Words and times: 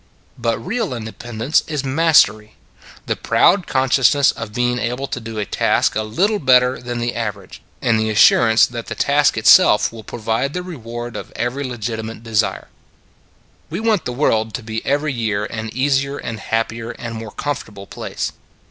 But 0.39 0.57
real 0.57 0.95
independence 0.95 1.61
is 1.67 1.83
mastery 1.85 2.55
the 3.05 3.15
proud 3.15 3.67
consciousness 3.67 4.31
of 4.31 4.51
being 4.51 4.79
able 4.79 5.05
to 5.05 5.19
do 5.19 5.37
a 5.37 5.45
task 5.45 5.95
a 5.95 6.01
little 6.01 6.39
better 6.39 6.81
than 6.81 6.97
the 6.97 7.13
average, 7.13 7.61
and 7.83 7.99
the 7.99 8.09
assurance 8.09 8.65
that 8.65 8.87
the 8.87 8.95
task 8.95 9.37
itself 9.37 9.93
will 9.93 10.03
pro 10.03 10.17
vide 10.17 10.53
the 10.55 10.63
reward 10.63 11.15
of 11.15 11.31
every 11.35 11.63
legitimate 11.63 12.23
desire. 12.23 12.67
We 13.69 13.79
want 13.79 14.05
the 14.05 14.11
world 14.11 14.55
to 14.55 14.63
be 14.63 14.83
every 14.87 15.13
year 15.13 15.45
an 15.45 15.69
easier 15.71 16.17
and 16.17 16.39
happier 16.39 16.89
and 16.89 17.13
more 17.13 17.29
comfortable 17.33 17.85
place. 17.85 18.31